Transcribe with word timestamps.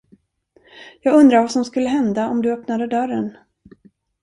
Jag 1.01 1.15
undrar 1.15 1.41
vad 1.41 1.51
som 1.51 1.65
skulle 1.65 1.87
hända 1.89 2.29
om 2.29 2.41
du 2.41 2.53
öppnade 2.53 2.87
dörren. 2.87 3.37